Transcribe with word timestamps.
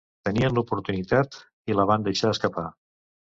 Tenien 0.27 0.53
l’oportunitat 0.59 1.37
i 1.73 1.77
la 1.81 1.85
van 1.93 2.09
deixar 2.09 2.33
escapar. 2.39 2.65